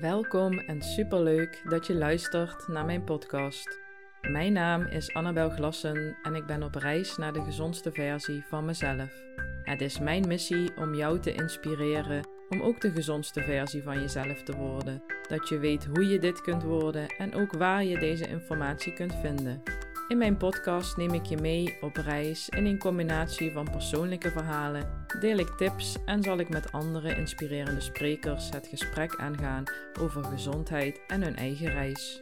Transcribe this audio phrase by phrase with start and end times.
[0.00, 3.80] Welkom en superleuk dat je luistert naar mijn podcast.
[4.20, 8.64] Mijn naam is Annabel Glassen en ik ben op reis naar de gezondste versie van
[8.64, 9.22] mezelf.
[9.62, 14.42] Het is mijn missie om jou te inspireren om ook de gezondste versie van jezelf
[14.42, 15.02] te worden.
[15.28, 19.14] Dat je weet hoe je dit kunt worden en ook waar je deze informatie kunt
[19.14, 19.62] vinden.
[20.08, 25.01] In mijn podcast neem ik je mee op reis in een combinatie van persoonlijke verhalen,
[25.20, 29.64] deel ik tips en zal ik met andere inspirerende sprekers het gesprek aangaan
[30.00, 32.20] over gezondheid en hun eigen reis.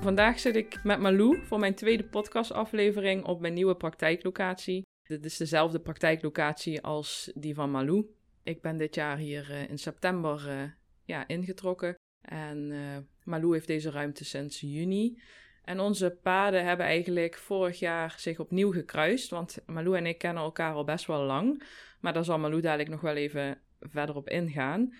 [0.00, 4.82] Vandaag zit ik met Malou voor mijn tweede podcastaflevering op mijn nieuwe praktijklocatie.
[5.02, 8.06] Dit is dezelfde praktijklocatie als die van Malou.
[8.42, 10.62] Ik ben dit jaar hier uh, in september uh,
[11.04, 11.94] ja, ingetrokken.
[12.20, 15.22] En uh, Malou heeft deze ruimte sinds juni.
[15.64, 19.30] En onze paden hebben eigenlijk vorig jaar zich opnieuw gekruist.
[19.30, 21.62] Want Malou en ik kennen elkaar al best wel lang.
[22.00, 24.94] Maar daar zal Malou dadelijk nog wel even verder op ingaan.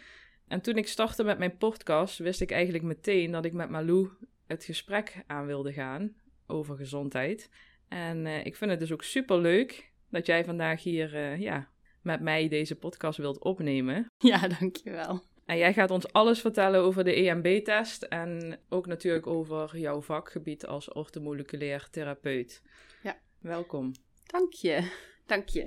[0.48, 4.10] En toen ik startte met mijn podcast, wist ik eigenlijk meteen dat ik met Malou
[4.46, 6.14] het gesprek aan wilde gaan
[6.46, 7.50] over gezondheid.
[7.88, 11.68] En uh, ik vind het dus ook super leuk dat jij vandaag hier uh, ja,
[12.02, 14.06] met mij deze podcast wilt opnemen.
[14.18, 15.22] Ja, dankjewel.
[15.50, 20.66] En jij gaat ons alles vertellen over de EMB-test en ook natuurlijk over jouw vakgebied
[20.66, 22.62] als orthomoleculair therapeut.
[23.02, 23.18] Ja.
[23.38, 23.92] Welkom.
[24.24, 24.90] Dank je.
[25.26, 25.62] Dank je.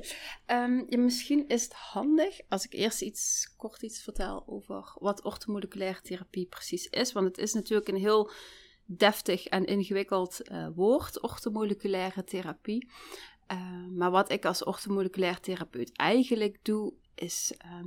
[0.47, 5.23] Um, ja, misschien is het handig als ik eerst iets kort iets vertel over wat
[5.23, 7.11] orthomoleculaire therapie precies is.
[7.11, 8.31] Want het is natuurlijk een heel
[8.85, 12.89] deftig en ingewikkeld uh, woord, orthomoleculaire therapie.
[13.51, 17.83] Uh, maar wat ik als orthomoleculair therapeut eigenlijk doe, is uh,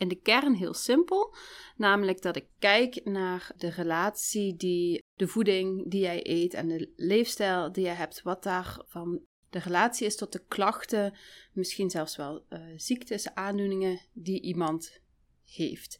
[0.00, 1.34] in de kern heel simpel.
[1.76, 6.92] Namelijk dat ik kijk naar de relatie die de voeding die jij eet en de
[6.96, 9.20] leefstijl die jij hebt, wat daarvan
[9.50, 11.14] de relatie is tot de klachten,
[11.52, 15.00] misschien zelfs wel uh, ziektes, aandoeningen die iemand
[15.44, 15.98] heeft.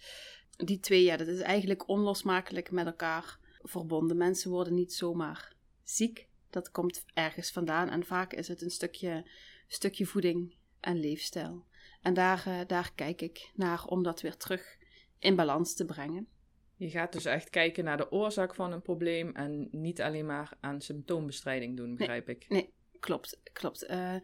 [0.56, 4.16] Die twee, ja, dat is eigenlijk onlosmakelijk met elkaar verbonden.
[4.16, 5.54] Mensen worden niet zomaar
[5.84, 6.28] ziek.
[6.50, 9.30] Dat komt ergens vandaan en vaak is het een stukje,
[9.68, 11.64] stukje voeding en leefstijl.
[12.02, 14.76] En daar, uh, daar kijk ik naar om dat weer terug
[15.18, 16.28] in balans te brengen.
[16.76, 20.52] Je gaat dus echt kijken naar de oorzaak van een probleem en niet alleen maar
[20.60, 22.48] aan symptoombestrijding doen, begrijp nee, ik.
[22.48, 23.40] Nee, klopt.
[23.52, 23.90] klopt.
[23.90, 24.14] Uh,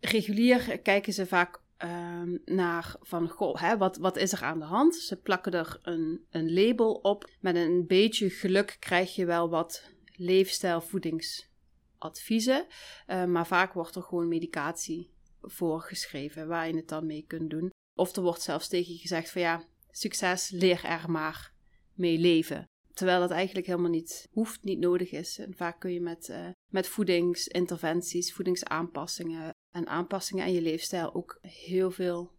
[0.00, 4.64] regulier kijken ze vaak uh, naar van, goh, hè, wat, wat is er aan de
[4.64, 4.94] hand?
[4.94, 7.30] Ze plakken er een, een label op.
[7.40, 12.66] Met een beetje geluk krijg je wel wat leefstijl, voedingsadviezen.
[13.06, 15.14] Uh, maar vaak wordt er gewoon medicatie
[15.50, 17.70] voorgeschreven waar je het dan mee kunt doen.
[17.94, 21.52] Of er wordt zelfs tegen je gezegd van ja, succes, leer er maar
[21.94, 22.64] mee leven.
[22.92, 25.38] Terwijl dat eigenlijk helemaal niet hoeft, niet nodig is.
[25.38, 31.38] En vaak kun je met, uh, met voedingsinterventies, voedingsaanpassingen en aanpassingen aan je leefstijl ook
[31.42, 32.32] heel veel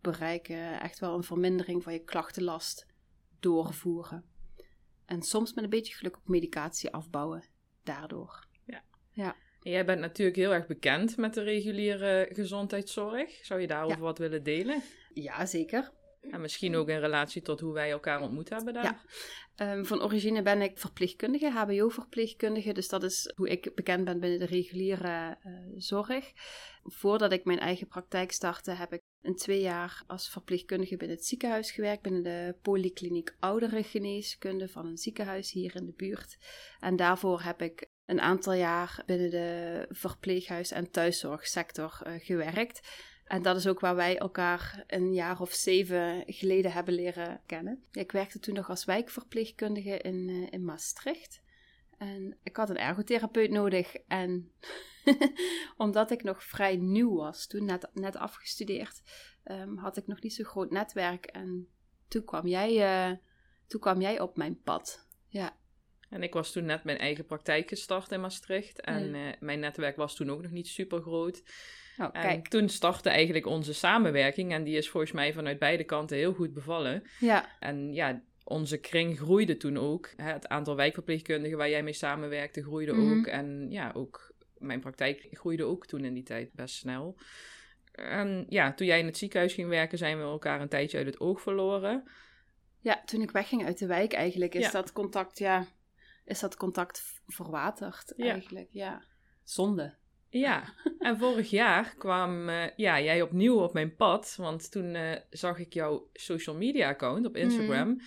[0.00, 0.80] bereiken.
[0.80, 2.86] Echt wel een vermindering van je klachtenlast
[3.40, 4.24] doorvoeren.
[5.04, 7.44] En soms met een beetje geluk ook medicatie afbouwen
[7.82, 8.46] daardoor.
[8.64, 8.82] Ja.
[9.12, 9.36] ja.
[9.70, 13.30] Jij bent natuurlijk heel erg bekend met de reguliere gezondheidszorg.
[13.42, 14.02] Zou je daarover ja.
[14.02, 14.82] wat willen delen?
[15.12, 15.92] Ja, zeker.
[16.30, 19.00] En misschien ook in relatie tot hoe wij elkaar ontmoet hebben daar.
[19.56, 19.72] Ja.
[19.72, 22.72] Um, van origine ben ik verpleegkundige, HBO-verpleegkundige.
[22.72, 26.32] Dus dat is hoe ik bekend ben binnen de reguliere uh, zorg.
[26.82, 31.26] Voordat ik mijn eigen praktijk startte, heb ik een twee jaar als verpleegkundige binnen het
[31.26, 32.02] ziekenhuis gewerkt.
[32.02, 36.38] Binnen de polykliniek ouderengeneeskunde van een ziekenhuis hier in de buurt.
[36.80, 42.88] En daarvoor heb ik een aantal jaar binnen de verpleeghuis- en thuiszorgsector uh, gewerkt.
[43.24, 47.84] En dat is ook waar wij elkaar een jaar of zeven geleden hebben leren kennen.
[47.92, 51.42] Ik werkte toen nog als wijkverpleegkundige in, uh, in Maastricht.
[51.98, 53.94] En ik had een ergotherapeut nodig.
[53.94, 54.52] En
[55.76, 59.02] omdat ik nog vrij nieuw was, toen net, net afgestudeerd,
[59.44, 61.24] um, had ik nog niet zo'n groot netwerk.
[61.24, 61.68] En
[62.08, 63.16] toen kwam jij, uh,
[63.66, 65.06] toen kwam jij op mijn pad.
[65.26, 65.56] Ja.
[66.10, 68.80] En ik was toen net mijn eigen praktijk gestart in Maastricht.
[68.80, 69.26] En ja.
[69.28, 71.42] uh, mijn netwerk was toen ook nog niet super groot.
[71.98, 72.48] Oh, en kijk.
[72.48, 74.52] toen startte eigenlijk onze samenwerking.
[74.52, 77.02] En die is volgens mij vanuit beide kanten heel goed bevallen.
[77.20, 77.56] Ja.
[77.60, 80.10] En ja, onze kring groeide toen ook.
[80.16, 83.18] Het aantal wijkverpleegkundigen waar jij mee samenwerkte groeide Mhm.
[83.18, 83.26] ook.
[83.26, 87.16] En ja, ook mijn praktijk groeide ook toen in die tijd best snel.
[87.92, 91.06] En ja, toen jij in het ziekenhuis ging werken, zijn we elkaar een tijdje uit
[91.06, 92.08] het oog verloren.
[92.80, 94.70] Ja, toen ik wegging uit de wijk eigenlijk, is Ja.
[94.70, 95.66] dat contact, ja,
[96.28, 98.32] is dat contact verwaterd Ja.
[98.32, 99.02] eigenlijk, ja.
[99.44, 99.94] Zonde.
[100.30, 104.34] Ja, en vorig jaar kwam eh, ja, jij opnieuw op mijn pad.
[104.38, 108.00] Want toen eh, zag ik jouw social media account op Instagram.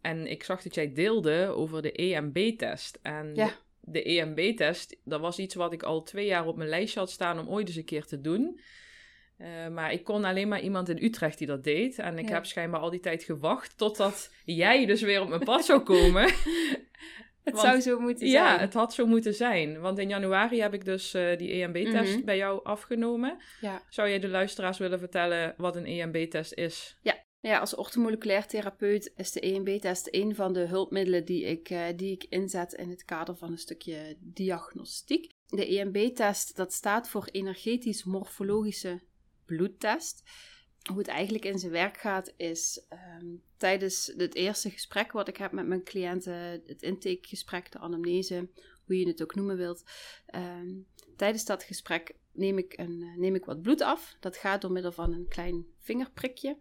[0.00, 2.98] En ik zag dat jij deelde over de EMB-test.
[3.02, 3.50] En Ja.
[3.80, 7.38] de EMB-test, dat was iets wat ik al twee jaar op mijn lijstje had staan
[7.38, 8.60] om ooit eens een keer te doen.
[9.36, 11.98] Eh, maar ik kon alleen maar iemand in Utrecht die dat deed.
[11.98, 12.34] En ik Ja.
[12.34, 16.32] heb schijnbaar al die tijd gewacht totdat jij dus weer op mijn pad zou komen.
[17.44, 18.60] Het Want- zou zo moeten ja, zijn.
[18.60, 19.80] het had zo moeten zijn.
[19.80, 22.24] Want in januari heb ik dus eh, die EMB-test Mhm.
[22.24, 23.36] bij jou afgenomen.
[23.60, 23.82] Ja.
[23.88, 26.98] Zou jij de luisteraars willen vertellen wat een EMB-test is?
[27.40, 32.12] Ja, als orthomoleculair therapeut is de EMB-test een van de hulpmiddelen die ik, eh, die
[32.12, 35.30] ik inzet in het kader van een stukje diagnostiek.
[35.46, 39.00] De EMB-test dat staat voor energetisch-morfologische
[39.46, 40.22] bloedtest.
[40.88, 43.26] Hoe het eigenlijk in zijn werk gaat is ehm,
[43.56, 48.48] tijdens het eerste gesprek wat ik heb met mijn cliënten, het intakegesprek, de anamnese,
[48.84, 49.82] hoe je het ook noemen wilt.
[50.26, 50.68] ehm,
[51.16, 54.16] tijdens dat gesprek neem ik, een, eh, neem ik wat bloed af.
[54.20, 56.56] Dat gaat door middel van een klein vingerprikje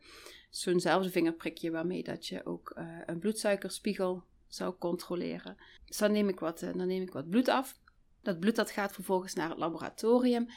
[0.49, 5.57] zo'nzelfde vingerprikje waarmee dat je ook eh, een bloedsuikerspiegel zou controleren.
[5.85, 7.79] Dus dan neem, ik wat, eh, dan neem ik wat bloed af.
[8.21, 10.47] Dat bloed dat gaat vervolgens naar het laboratorium.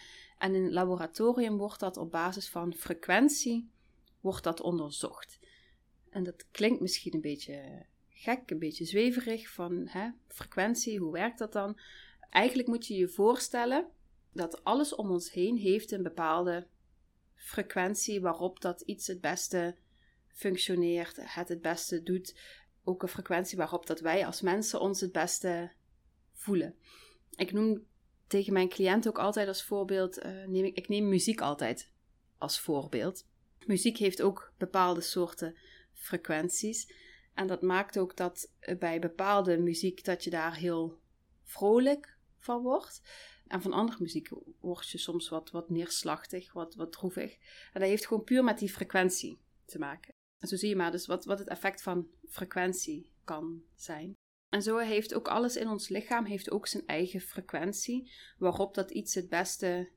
[0.41, 3.71] En in het laboratorium wordt dat op basis van frequentie
[4.21, 5.39] wordt dat onderzocht.
[6.11, 11.39] En dat klinkt misschien een beetje gek, een beetje zweverig van hè, frequentie, hoe werkt
[11.39, 11.79] dat dan?
[12.31, 13.89] Eigenlijk moet je je voorstellen
[14.33, 16.67] dat alles om ons heen heeft een bepaalde
[17.35, 19.77] frequentie waarop dat iets het beste
[20.27, 22.39] functioneert, het het beste doet.
[22.85, 25.73] Ook een frequentie waarop dat wij als mensen ons het beste
[26.33, 26.75] voelen.
[27.37, 27.89] Ik noem
[28.31, 31.91] tegen mijn cliënt ook altijd als voorbeeld, eh, neem ik, ik neem muziek altijd
[32.38, 33.27] als voorbeeld.
[33.67, 35.56] Muziek heeft ook bepaalde soorten
[35.93, 36.93] frequenties.
[37.35, 41.00] En dat maakt ook dat eh, bij bepaalde muziek dat je daar heel
[41.44, 43.03] vrolijk van wordt.
[43.47, 44.29] En van andere muziek
[44.61, 47.33] word je soms wat, wat neerslachtig, wat, wat droevig.
[47.73, 50.12] En dat heeft gewoon puur met die frequentie te maken.
[50.38, 54.17] En zo zie je maar dus wat, wat het effect van frequentie kan zijn.
[54.50, 58.91] En zo heeft ook alles in ons lichaam heeft ook zijn eigen frequentie, waarop dat
[58.91, 59.91] iets het beste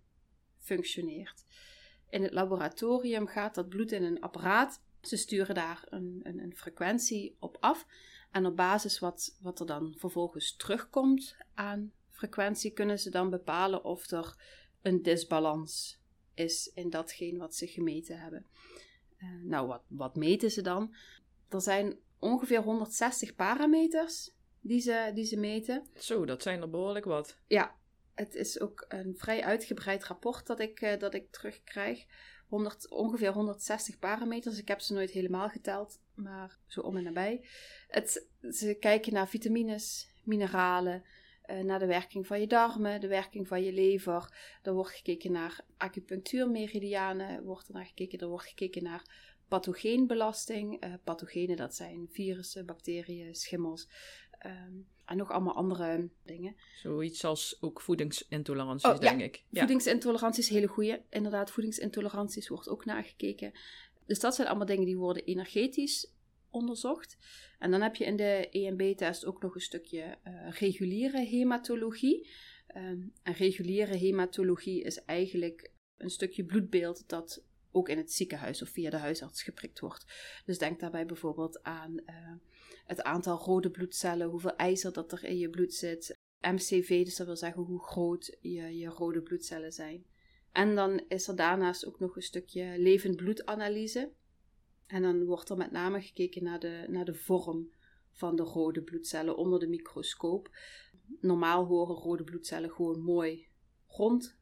[0.57, 1.45] functioneert.
[2.09, 4.81] In het laboratorium gaat dat bloed in een apparaat.
[5.01, 7.85] Ze sturen daar een, een, een frequentie op af.
[8.31, 13.83] En op basis wat, wat er dan vervolgens terugkomt aan frequentie, kunnen ze dan bepalen
[13.83, 14.35] of er
[14.81, 16.01] een disbalans
[16.33, 18.45] is in datgene wat ze gemeten hebben.
[19.17, 20.95] Eh, nou, wat, wat meten ze dan?
[21.49, 24.31] Er zijn ongeveer 160 parameters
[24.63, 25.87] die ze, die ze meten.
[25.95, 27.37] Zo, dat zijn er behoorlijk wat.
[27.47, 27.75] Ja,
[28.13, 32.05] het is ook een vrij uitgebreid rapport dat ik, eh, dat ik terugkrijg.
[32.47, 34.57] 100, ongeveer 160 parameters.
[34.57, 37.45] Ik heb ze nooit helemaal geteld, maar zo om en nabij.
[37.87, 41.03] Het, ze kijken naar vitamines, mineralen,
[41.41, 44.33] eh, naar de werking van je darmen, de werking van je lever.
[44.61, 48.19] Er wordt gekeken naar acupunctuurmeridianen, wordt er naar gekeken.
[48.19, 50.79] Er wordt gekeken naar pathogeenbelasting.
[50.79, 53.87] Eh pathogenen, dat zijn virussen, bacteriën, schimmels
[54.43, 54.73] ehm,
[55.05, 56.55] en nog allemaal andere dingen.
[56.81, 58.99] Zoiets als ook voedingsintoleranties, Oh, ja.
[58.99, 59.43] denk ik.
[59.49, 59.59] Ja.
[59.59, 61.01] Voedingsintoleranties, hele goeie.
[61.09, 63.51] Inderdaad, voedingsintoleranties wordt ook nagekeken.
[64.05, 66.11] Dus dat zijn allemaal dingen die worden energetisch
[66.49, 67.17] onderzocht.
[67.59, 72.29] En dan heb je in de EMB-test ook nog een stukje eh, reguliere hematologie.
[72.67, 77.43] Ehm, en reguliere hematologie is eigenlijk een stukje bloedbeeld dat
[77.73, 80.05] ook in het ziekenhuis of via de huisarts geprikt wordt.
[80.45, 82.15] Dus denk daarbij bijvoorbeeld aan eh,
[82.85, 87.27] het aantal rode bloedcellen, hoeveel ijzer dat er in je bloed zit, MCV, dus dat
[87.27, 90.05] wil zeggen hoe groot je, je rode bloedcellen zijn.
[90.51, 94.11] En dan is er daarnaast ook nog een stukje levend bloedanalyse.
[94.87, 97.71] En dan wordt er met name gekeken naar de, naar de vorm
[98.11, 100.49] van de rode bloedcellen onder de microscoop.
[101.19, 103.47] Normaal horen rode bloedcellen gewoon mooi
[103.87, 104.37] rond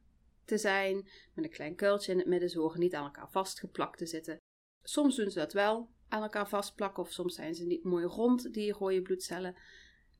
[0.45, 0.95] te zijn,
[1.33, 2.49] met een klein kuiltje in het midden.
[2.49, 4.37] Ze niet aan elkaar vastgeplakt te zitten.
[4.83, 8.53] Soms doen ze dat wel aan elkaar vastplakken, of soms zijn ze niet mooi rond,
[8.53, 9.55] die rode bloedcellen.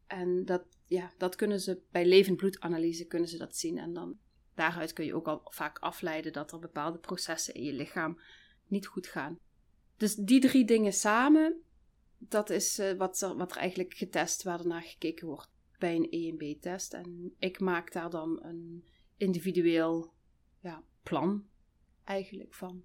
[0.08, 3.78] En dat, ja, dat kunnen ze bij levend bloedanalyse kunnen ze dat zien.
[3.78, 4.20] En dan
[4.56, 8.20] daaruit kun je ook al vaak afleiden dat er bepaalde processen in je lichaam
[8.68, 9.40] niet goed gaan.
[9.98, 11.62] Dus die drie dingen samen,
[12.18, 15.96] dat is eh, wat, er, wat er eigenlijk getest, waar er naar gekeken wordt bij
[15.96, 16.94] een EMB-test.
[16.94, 18.86] En ik maak daar dan een
[19.22, 20.14] individueel
[20.60, 21.48] ja, plan
[22.04, 22.84] eigenlijk van.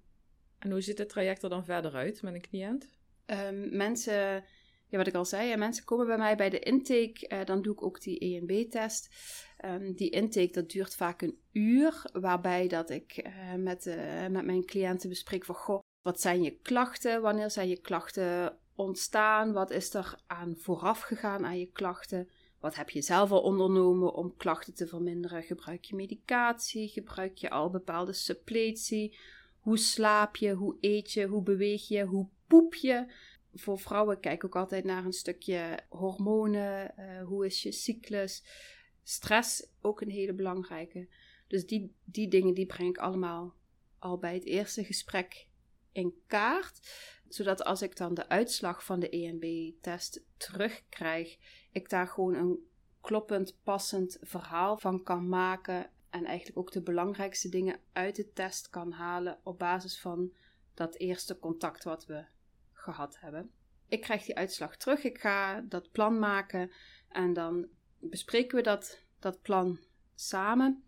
[0.59, 2.89] En hoe ziet het traject er dan verder uit met een cliënt?
[3.25, 4.43] Ehm, mensen,
[4.87, 7.27] ja, wat ik al zei, ja, mensen komen bij mij bij de intake.
[7.27, 9.09] eh, dan doe ik ook die EMB-test.
[9.57, 14.45] Ehm, die intake dat duurt vaak een uur, waarbij dat ik eh, met, eh, met
[14.45, 17.21] mijn cliënten bespreek van, goh, wat zijn je klachten?
[17.21, 19.53] Wanneer zijn je klachten ontstaan?
[19.53, 22.29] Wat is er aan vooraf gegaan aan je klachten?
[22.59, 25.43] Wat heb je zelf al ondernomen om klachten te verminderen?
[25.43, 26.87] Gebruik je medicatie?
[26.87, 29.17] Gebruik je al bepaalde suppletie?
[29.59, 30.53] Hoe slaap je?
[30.53, 31.25] Hoe eet je?
[31.25, 32.03] Hoe beweeg je?
[32.03, 33.13] Hoe poep je?
[33.53, 36.97] Voor vrouwen kijk ik ook altijd naar een stukje hormonen.
[36.97, 38.43] eh, hoe is je cyclus?
[39.03, 41.07] Stress ook een hele belangrijke.
[41.47, 43.55] Dus die, die dingen die breng ik allemaal
[43.99, 45.47] al bij het eerste gesprek
[45.91, 46.89] in kaart.
[47.27, 51.37] Zodat als ik dan de uitslag van de EMB-test terugkrijg,
[51.77, 52.67] ik daar gewoon een
[53.01, 55.89] kloppend, passend verhaal van kan maken.
[56.09, 60.33] En eigenlijk ook de belangrijkste dingen uit de test kan halen op basis van
[60.73, 62.25] dat eerste contact wat we
[62.73, 63.51] gehad hebben.
[63.87, 66.71] Ik krijg die uitslag terug, ik ga dat plan maken
[67.09, 67.67] en dan
[67.99, 69.79] bespreken we dat, dat plan
[70.15, 70.83] samen.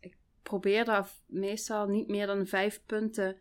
[0.00, 3.38] Ik probeer daar meestal niet meer dan vijf punten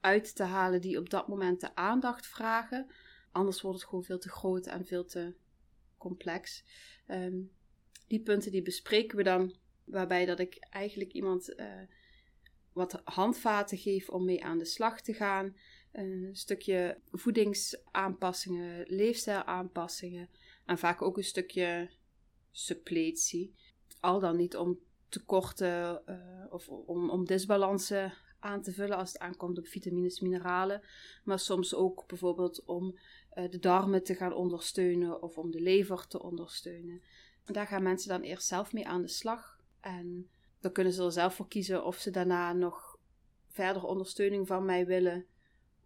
[0.00, 2.90] uit te halen die op dat moment de aandacht vragen.
[3.32, 5.34] Anders wordt het gewoon veel te groot en veel te
[6.04, 6.64] complex.
[7.06, 7.40] Ehm,
[8.06, 11.66] die punten die bespreken we dan, waarbij dat ik eigenlijk iemand uh,
[12.72, 15.56] wat handvaten geef om mee aan de slag te gaan.
[15.92, 20.28] Een stukje voedingsaanpassingen, leefstijlaanpassingen
[20.64, 21.90] en vaak ook een stukje
[22.50, 23.54] suppletie.
[24.00, 28.12] Al dan niet om tekorten uh, of om, om disbalansen
[28.44, 30.82] aan te vullen als het aankomt op vitamines, mineralen.
[31.24, 32.98] Maar soms ook bijvoorbeeld om
[33.34, 37.02] de darmen te gaan ondersteunen of om de lever te ondersteunen.
[37.44, 39.60] Daar gaan mensen dan eerst zelf mee aan de slag.
[39.80, 42.98] En dan kunnen ze er zelf voor kiezen of ze daarna nog
[43.48, 45.26] verder ondersteuning van mij willen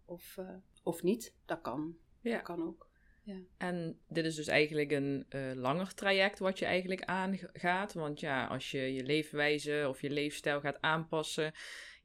[0.05, 0.49] of, uh,
[0.83, 1.35] of niet.
[1.45, 1.97] Dat kan.
[2.21, 2.33] Ja.
[2.33, 2.87] Dat kan ook.
[3.23, 3.39] Ja.
[3.57, 7.93] En dit is dus eigenlijk een uh, langer traject wat je eigenlijk aangaat.
[7.93, 11.53] Want ja, als je je leefwijze of je leefstijl gaat aanpassen,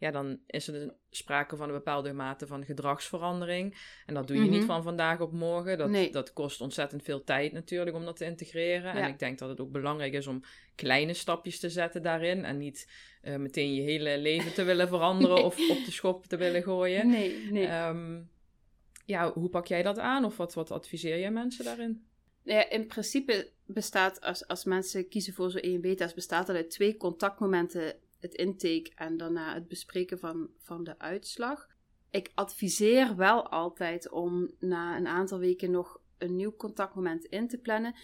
[0.05, 3.77] ja, dan is er sprake van een bepaalde mate van gedragsverandering.
[4.07, 4.67] En dat doe je niet mhm.
[4.67, 5.79] van vandaag op morgen.
[5.79, 8.93] Dat, dat kost ontzettend veel tijd natuurlijk om dat te integreren.
[8.93, 10.43] En ik denk dat het ook belangrijk is om
[10.75, 12.45] kleine stapjes te zetten daarin.
[12.45, 12.91] En niet
[13.23, 17.09] uh, meteen je hele leven te willen veranderen of op de schop te willen gooien.
[17.09, 17.87] Nee, nee.
[17.87, 18.31] Um,
[19.05, 20.25] ja, hoe pak jij dat aan?
[20.25, 22.07] Of wat, wat adviseer jij mensen daarin?
[22.43, 26.97] Ja, in principe bestaat, als, als mensen kiezen voor zo'n EMB-test, bestaat er uit twee
[26.97, 31.67] contactmomenten het intake en daarna het bespreken van, van de uitslag.
[32.11, 37.59] Ik adviseer wel altijd om na een aantal weken nog een nieuw contactmoment in te
[37.59, 37.95] plannen.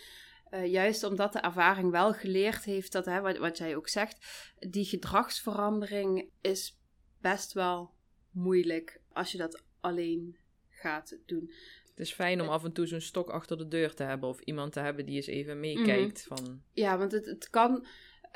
[0.50, 4.18] Uh, juist omdat de ervaring wel geleerd heeft dat, hè, wat, wat jij ook zegt,
[4.58, 6.80] die gedragsverandering is
[7.20, 7.94] best wel
[8.30, 11.52] moeilijk als je dat alleen gaat doen.
[11.90, 14.40] Het is fijn om af en toe zo'n stok achter de deur te hebben of
[14.40, 16.26] iemand te hebben die eens even meekijkt.
[16.28, 16.36] Mhm.
[16.36, 16.62] van...
[16.72, 17.86] Ja, want het, het kan.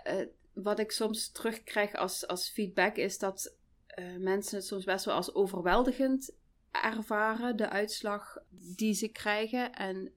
[0.06, 3.56] Uh, wat ik soms terugkrijg als, als feedback is dat
[3.98, 6.36] uh, mensen het soms best wel als overweldigend
[6.70, 8.38] ervaren, de uitslag
[8.76, 9.72] die ze krijgen.
[9.72, 10.12] En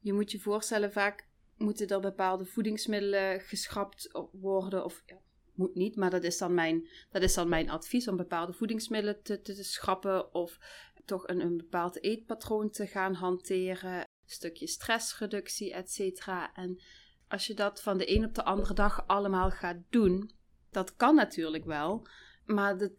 [0.00, 1.26] je moet je voorstellen, vaak
[1.56, 4.84] moeten er bepaalde voedingsmiddelen geschrapt worden.
[4.84, 5.18] Of ja,
[5.54, 9.22] moet niet, maar dat is dan mijn, dat is dan mijn advies om bepaalde voedingsmiddelen
[9.22, 10.34] te, te, te schrappen.
[10.34, 10.58] Of
[11.04, 14.04] toch een, een bepaald eetpatroon te gaan hanteren.
[14.26, 16.54] Stukje stressreductie, et cetera.
[16.54, 16.80] En
[17.28, 20.30] als je dat van de een op de andere dag allemaal gaat doen,
[20.70, 22.06] dat kan natuurlijk wel,
[22.44, 22.94] maar de,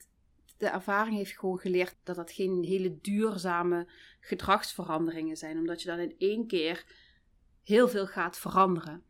[0.57, 3.87] ervaring heeft gewoon geleerd dat dat geen hele duurzame
[4.19, 6.85] gedragsveranderingen zijn, omdat je dan in één keer
[7.63, 9.03] heel veel gaat veranderen.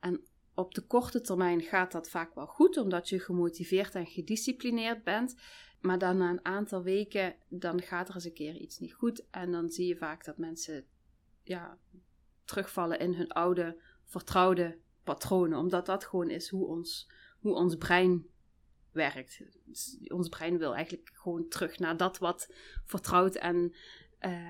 [0.00, 0.24] En
[0.54, 5.36] op de korte termijn gaat dat vaak wel goed, omdat je gemotiveerd en gedisciplineerd bent.
[5.80, 9.26] Maar dan na een aantal weken, dan gaat er eens een keer iets niet goed.
[9.30, 10.86] En dan zie je vaak dat mensen
[11.42, 11.78] ja,
[12.44, 15.58] terugvallen in hun oude vertrouwde patronen.
[15.58, 18.26] Omdat dat gewoon is hoe ons, hoe ons brein
[18.92, 19.40] werkt.
[19.64, 22.52] Dus ons brein wil eigenlijk gewoon terug naar dat wat
[22.84, 23.72] vertrouwd en uh,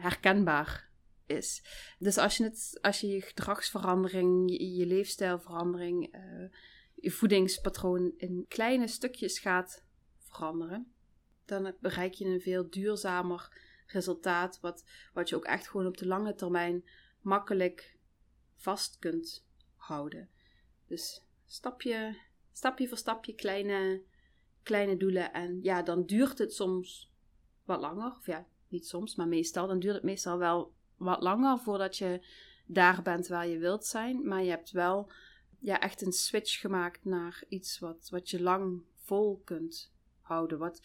[0.02, 0.88] herkenbaar
[1.26, 1.62] is.
[1.98, 6.48] Dus als je, het, als je je gedragsverandering, je, leefstijlverandering, uh,
[6.94, 9.84] je voedingspatroon in kleine stukjes gaat
[10.18, 10.92] veranderen,
[11.44, 16.06] dan bereik je een veel duurzamer resultaat, wat, wat je ook echt gewoon op de
[16.06, 16.84] lange termijn
[17.20, 17.96] makkelijk
[18.56, 19.46] vast kunt
[19.88, 20.28] houden.
[20.86, 22.16] Dus stapje,
[22.52, 24.02] stapje voor stapje kleine,
[24.62, 25.32] kleine doelen.
[25.32, 27.12] En ja, dan duurt het soms
[27.64, 28.16] wat langer.
[28.18, 29.66] Of ja, niet soms, maar meestal.
[29.66, 32.26] Dan duurt het meestal wel wat langer voordat je
[32.66, 34.28] daar bent waar je wilt zijn.
[34.28, 35.10] Maar je hebt wel
[35.58, 40.58] ja, echt een switch gemaakt naar iets wat, wat je lang vol kunt houden.
[40.58, 40.76] Wat,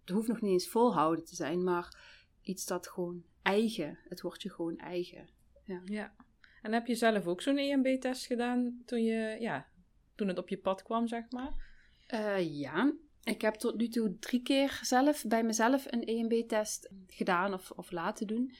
[0.00, 1.98] het hoeft nog niet eens volhouden te zijn, maar
[2.42, 3.98] iets dat gewoon eigen.
[4.08, 5.28] Het wordt je gewoon eigen.
[5.64, 5.80] Ja.
[5.84, 6.14] ja.
[6.62, 9.66] En heb je zelf ook zo'n EMB-test gedaan toen, je, ja,
[10.14, 11.52] toen het op je pad kwam, zeg maar?
[12.14, 17.54] Uh, ja, ik heb tot nu toe drie keer zelf bij mezelf een EMB-test gedaan
[17.54, 18.54] of, of laten doen.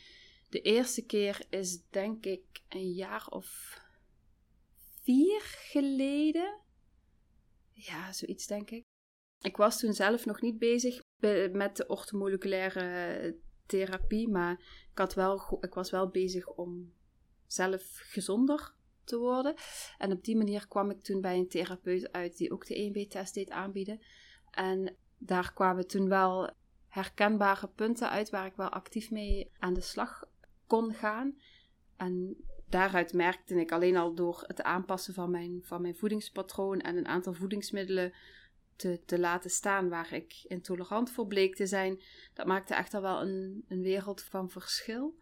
[0.49, 3.79] De eerste keer is denk ik een jaar of
[5.03, 6.61] vier geleden.
[7.73, 8.85] Ja, zoiets denk ik.
[9.41, 11.03] Ik was toen zelf nog niet bezig
[11.53, 14.53] met de orthomoleculaire therapie, maar
[14.91, 16.93] ik, had wel, ik was wel bezig om
[17.49, 18.75] zelf gezonder
[19.05, 19.55] te worden.
[19.99, 23.35] En op die manier kwam ik toen bij een therapeut uit die ook de EMB-test
[23.35, 24.01] deed aanbieden.
[24.51, 26.51] En daar kwamen toen wel
[26.89, 30.25] herkenbare punten uit waar ik wel actief mee aan de slag
[30.67, 31.39] kon gaan.
[31.97, 32.37] En
[32.69, 37.09] daaruit merkte ik alleen al door het aanpassen van mijn, van mijn voedingspatroon en een
[37.09, 38.13] aantal voedingsmiddelen
[38.77, 42.03] te, te laten staan waar ik intolerant voor bleek te zijn,
[42.35, 45.19] dat maakte echt al wel een, een wereld van verschil.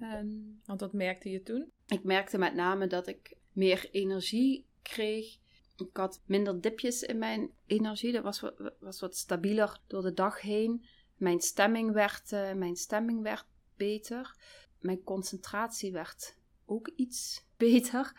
[0.00, 0.28] Ehm,
[0.64, 1.70] Want wat merkte je toen?
[1.86, 5.36] Ik merkte met name dat ik meer energie kreeg.
[5.76, 8.12] Ik had minder dipjes in mijn energie.
[8.12, 8.42] Dat was,
[8.80, 10.84] was wat stabieler door de dag heen.
[11.16, 14.36] Mijn stemming werd, uh, mijn stemming werd beter.
[14.80, 18.12] Mijn concentratie werd ook iets beter.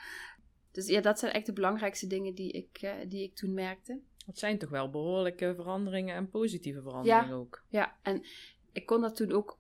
[0.72, 4.00] Dus ja, dat zijn echt de belangrijkste dingen die ik, uh, die ik toen merkte.
[4.26, 7.64] Dat zijn toch wel behoorlijke veranderingen en positieve veranderingen ook.
[7.70, 8.26] Ja, en
[8.72, 9.60] ik kon dat toen ook,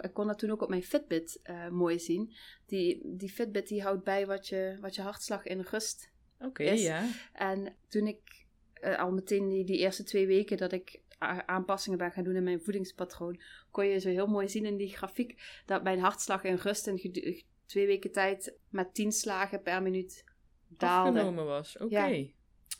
[0.00, 2.34] ik kon dat toen ook op mijn Fitbit uh, mooi zien.
[2.66, 7.08] Die, die Fitbit die houdt bij wat je, wat je hartslag in rust Oké, ja.
[7.32, 8.46] En toen ik
[8.80, 11.02] uh, al meteen die, die eerste twee weken dat ik
[11.46, 13.40] aanpassingen ben gaan doen in mijn voedingspatroon,
[13.70, 17.44] kon je zo heel mooi zien in die grafiek dat mijn hartslag in rust in
[17.66, 20.24] twee weken tijd met tien slagen per minuut
[20.68, 21.18] daalde.
[21.18, 22.30] Afgenomen was, oké.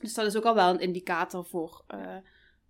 [0.00, 2.16] Dus dat is ook al wel een indicator voor, uh,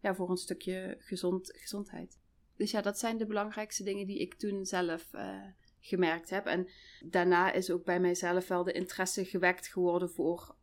[0.00, 2.19] ja, voor een stukje gezond, gezondheid.
[2.58, 5.44] Dus ja, dat zijn de belangrijkste dingen die ik toen zelf uh,
[5.80, 6.46] gemerkt heb.
[6.46, 6.68] En
[7.04, 10.54] daarna is ook bij mijzelf wel de interesse gewekt geworden voor,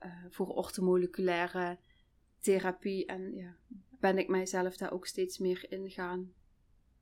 [0.00, 1.78] uh, voor orthomoleculaire
[2.40, 3.06] therapie.
[3.06, 3.56] En ja,
[3.90, 6.32] ben ik mijzelf daar ook steeds meer in gaan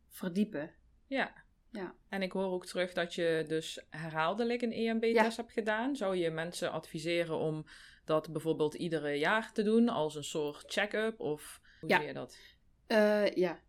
[0.09, 0.71] verdiepen.
[1.07, 1.45] Ja.
[1.71, 1.95] ja.
[2.09, 5.97] En ik hoor ook terug dat je dus herhaaldelijk een EMB-test hebt gedaan.
[5.97, 7.65] Zou je mensen adviseren om
[8.05, 11.21] dat bijvoorbeeld iedere jaar te doen als een soort check-up?
[11.21, 11.99] Of hoe ja.
[11.99, 12.39] zie je dat?
[12.89, 13.61] Uh, ja,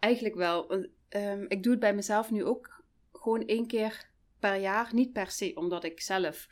[0.00, 0.72] eigenlijk wel.
[1.08, 4.94] Um, ik doe het bij mezelf nu ook gewoon één keer per jaar.
[4.94, 6.48] Niet per se omdat ik zelf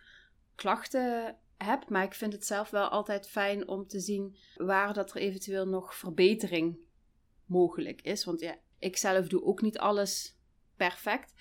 [0.55, 5.11] klachten heb, maar ik vind het zelf wel altijd fijn om te zien waar dat
[5.11, 6.79] er eventueel nog verbetering
[7.45, 8.25] mogelijk is.
[8.25, 10.37] Want ja, ik zelf doe ook niet alles
[10.77, 11.33] perfect.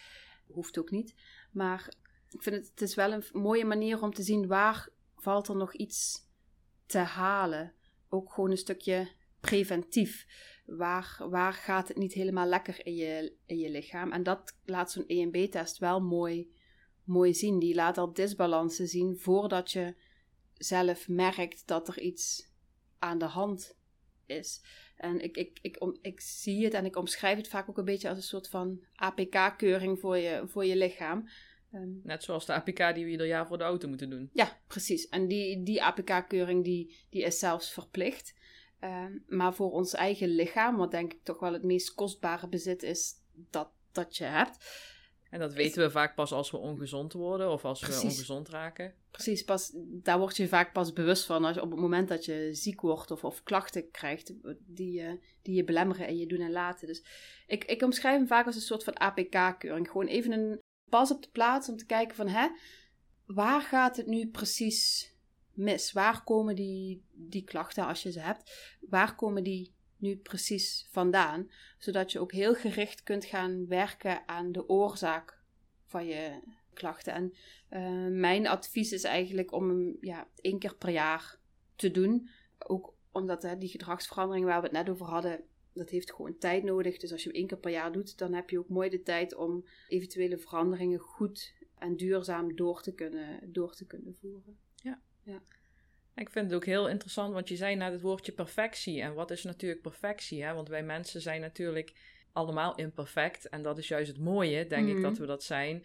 [0.48, 1.16] Hoeft ook niet.
[1.52, 1.94] Maar
[2.30, 5.56] ik vind het, het is wel een mooie manier om te zien waar valt er
[5.56, 6.28] nog iets
[6.86, 7.74] te halen.
[8.10, 10.26] Ook gewoon een stukje preventief.
[10.68, 14.12] Waar, waar gaat het niet helemaal lekker in je, in je lichaam?
[14.12, 16.52] En dat laat zo'n EMB-test wel mooi,
[17.04, 17.60] mooi zien.
[17.60, 19.96] Die laat al disbalansen zien voordat je
[20.54, 22.52] zelf merkt dat er iets
[23.00, 23.78] aan de hand
[24.26, 24.62] is.
[24.96, 27.86] En ik, ik, ik, om, ik zie het en ik omschrijf het vaak ook een
[27.86, 31.30] beetje als een soort van APK-keuring voor je, voor je lichaam.
[31.72, 34.30] Ehm, Net zoals de APK die we ieder jaar voor de auto moeten doen.
[34.34, 35.10] Ja, precies.
[35.10, 38.34] En die, die APK-keuring die, die is zelfs verplicht.
[38.84, 42.84] Um, maar voor ons eigen lichaam, wat denk ik toch wel het meest kostbare bezit
[42.84, 44.58] is dat, dat je hebt.
[45.30, 48.94] En dat weten we vaak pas als we ongezond worden of als we ongezond raken.
[49.12, 52.50] Precies, pas, daar word je vaak pas bewust van als op het moment dat je
[52.52, 54.34] ziek wordt of, of klachten krijgt
[54.66, 55.12] die, uh,
[55.42, 56.88] die je belemmeren en je doen en laten.
[56.88, 57.04] Dus
[57.48, 59.88] ik, ik omschrijf hem vaak als een soort van APK-keuring.
[59.88, 60.60] Gewoon even een
[60.90, 62.48] pas op de plaats om te kijken van, hè,
[63.26, 65.12] waar gaat het nu precies
[65.58, 65.92] mis?
[65.92, 71.52] Waar komen die, die klachten, als je ze hebt, waar komen die nu precies vandaan?
[71.78, 75.40] Zodat je ook heel gericht kunt gaan werken aan de oorzaak
[75.86, 76.40] van je
[76.74, 77.14] klachten.
[77.14, 77.34] En
[77.70, 81.40] uh, mijn advies is eigenlijk om hem ja, één keer per jaar
[81.76, 82.30] te doen.
[82.58, 85.44] Ook omdat hè, die gedragsverandering waar we het net over hadden,
[85.74, 86.98] dat heeft gewoon tijd nodig.
[86.98, 89.02] Dus als je hem één keer per jaar doet, dan heb je ook mooi de
[89.02, 94.60] tijd om eventuele veranderingen goed en duurzaam door te kunnen, door te kunnen voeren.
[95.28, 95.42] Ja.
[96.16, 99.02] Ik vind het ook heel interessant, want je zei net het woordje perfectie.
[99.02, 100.44] En wat is natuurlijk perfectie?
[100.44, 100.54] Hè?
[100.54, 101.94] Want wij mensen zijn natuurlijk
[102.32, 103.50] allemaal imperfect.
[103.50, 105.04] En dat is juist het mooie, denk ik, mhm.
[105.04, 105.84] dat we dat zijn.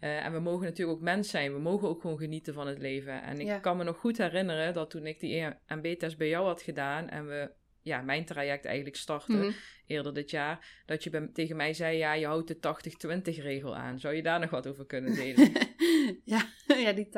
[0.00, 1.52] Uh, en we mogen natuurlijk ook mens zijn.
[1.52, 3.22] We mogen ook gewoon genieten van het leven.
[3.22, 6.62] En ik kan me nog goed herinneren dat toen ik die EMB-test bij jou had
[6.62, 7.50] gedaan en we
[7.86, 9.50] ja, mijn traject eigenlijk startte mhm.
[9.86, 14.00] eerder dit jaar, dat je tegen mij zei, ja, je houdt de 80-20 regel aan.
[14.00, 15.52] Zou je daar nog wat over kunnen delen?
[16.24, 16.46] ja,
[16.84, 17.10] ja, die 80-20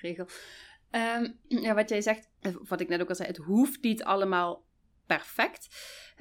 [0.00, 0.26] regel.
[0.90, 4.04] Ehm, ja, wat jij zegt, eh, wat ik net ook al zei, het hoeft niet
[4.04, 4.64] allemaal
[5.06, 5.68] perfect.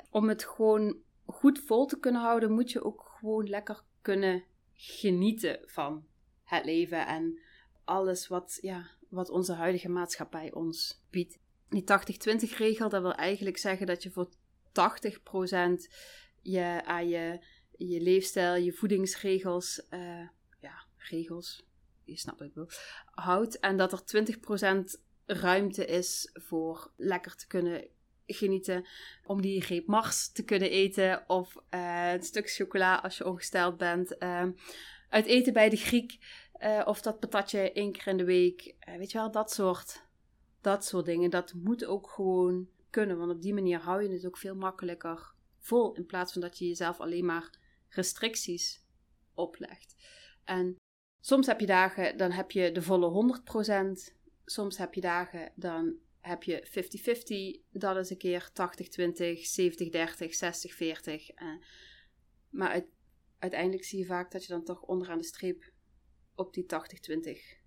[0.10, 5.60] Om het gewoon goed vol te kunnen houden, moet je ook gewoon lekker kunnen genieten
[5.66, 6.06] van
[6.44, 7.40] het leven en
[7.84, 11.40] alles wat, ja, wat onze huidige maatschappij ons biedt.
[11.70, 14.30] Die 80-20 regel, dat wil eigenlijk zeggen dat je voor
[14.72, 15.94] 80%
[16.42, 20.28] je aan je, je leefstijl, je voedingsregels, uh,
[20.60, 21.66] ja, regels,
[22.08, 22.70] je snapt wat ik wil,
[23.12, 23.60] houdt.
[23.60, 24.26] En dat er
[24.98, 27.88] 20% ruimte is voor lekker te kunnen
[28.26, 28.88] genieten.
[29.26, 31.24] Om die reep Mars te kunnen eten.
[31.30, 34.16] Of uh, een stuk chocola als je ongesteld bent.
[34.20, 34.46] Uh,
[35.10, 36.18] uit eten bij de Griek.
[36.60, 38.76] Uh, of dat patatje één keer in de week.
[38.98, 40.06] weet je wel, dat soort,
[40.62, 41.30] dat soort dingen.
[41.30, 43.18] Dat moet ook gewoon kunnen.
[43.18, 45.94] Want op die manier hou je het ook veel makkelijker vol.
[45.94, 47.58] In plaats van dat je jezelf alleen maar
[47.90, 48.86] restricties
[49.34, 49.96] oplegt.
[50.44, 50.76] En
[51.28, 53.40] soms heb je dagen, dan heb je de volle
[54.10, 54.16] 100%.
[54.46, 56.68] Soms heb je dagen, dan heb je
[57.60, 57.64] 50-50.
[57.72, 58.54] Dat is een keer 80-20,
[59.62, 61.36] 70-30, 60-40.
[61.36, 61.56] Uh,
[62.50, 62.82] maar
[63.40, 65.72] uiteindelijk zie je vaak dat je dan toch onderaan de streep
[66.36, 67.60] op die 80-20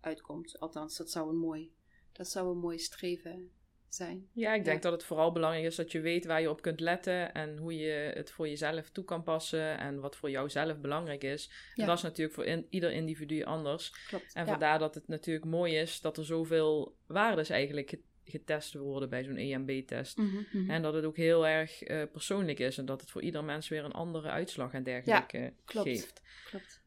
[0.00, 0.58] uitkomt.
[0.58, 1.74] Althans, dat zou een mooi,
[2.12, 3.50] dat zou een mooi streven
[3.94, 4.28] zijn.
[4.32, 6.80] Ja, ik denk dat het vooral belangrijk is dat je weet waar je op kunt
[6.80, 10.78] letten en hoe je het voor jezelf toe kan passen en wat voor jou zelf
[10.78, 11.50] belangrijk is.
[11.74, 13.92] En dat is natuurlijk voor ieder individu anders.
[14.08, 14.34] Klopt.
[14.34, 19.24] En vandaar dat het natuurlijk mooi is dat er zoveel waardes eigenlijk getest worden bij
[19.24, 20.16] zo'n EMB-test.
[20.16, 20.70] Mhm, mhm.
[20.70, 23.68] En dat het ook heel erg uh, persoonlijk is en dat het voor ieder mens
[23.68, 25.88] weer een andere uitslag en dergelijke ja, klopt.
[25.88, 26.22] geeft.
[26.44, 26.80] Klopt.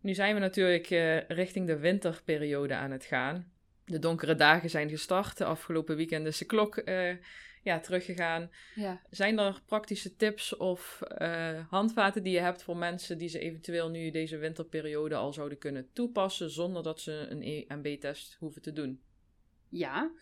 [0.00, 3.52] Nu zijn we natuurlijk uh, richting de winterperiode aan het gaan.
[3.88, 5.36] De donkere dagen zijn gestart.
[5.36, 7.16] De afgelopen weekend is de klok uh,
[7.62, 8.50] ja, teruggegaan.
[8.74, 9.02] Ja.
[9.10, 13.88] Zijn er praktische tips of uh, handvaten die je hebt voor mensen die ze eventueel
[13.88, 19.00] nu deze winterperiode al zouden kunnen toepassen zonder dat ze een EMB-test hoeven te doen?
[19.68, 20.12] Ja.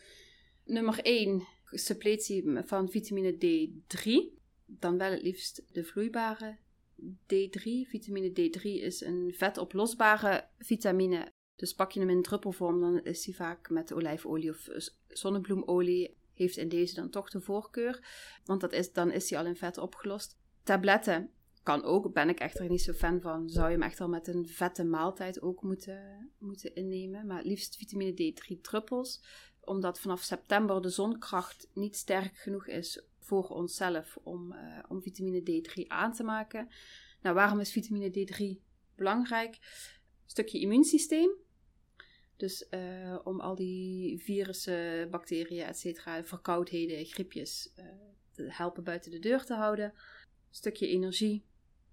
[0.64, 4.36] Nummer 1, suppletie van vitamine D3.
[4.66, 6.56] Dan wel het liefst de vloeibare
[7.02, 7.88] D3.
[7.88, 11.34] Vitamine D3 is een vetoplosbare vitamine.
[11.56, 14.68] Dus pak je hem in druppelvorm, dan is hij vaak met olijfolie of
[15.08, 16.16] zonnebloemolie.
[16.32, 18.08] Heeft in deze dan toch de voorkeur.
[18.44, 20.38] Want dat is, dan is hij al in vet opgelost.
[20.62, 21.30] Tabletten
[21.62, 23.48] kan ook, ben ik echter niet zo fan van.
[23.48, 27.26] Zou je hem echt al met een vette maaltijd ook moeten, moeten innemen.
[27.26, 29.22] Maar liefst vitamine D3 druppels.
[29.60, 35.40] Omdat vanaf september de zonkracht niet sterk genoeg is voor onszelf om, uh, om vitamine
[35.40, 36.68] D3 aan te maken.
[37.22, 38.62] Nou, waarom is vitamine D3
[38.94, 39.58] belangrijk?
[40.26, 41.30] Stukje immuunsysteem.
[42.36, 47.84] Dus uh, om al die virussen, bacteriën, etc., verkoudheden, griepjes uh,
[48.30, 49.92] te helpen buiten de deur te houden.
[50.50, 51.44] Stukje energie,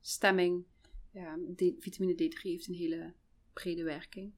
[0.02, 0.64] stemming.
[1.12, 1.38] Ja,
[1.80, 3.14] vitamine D3 heeft een hele
[3.54, 4.34] brede werking.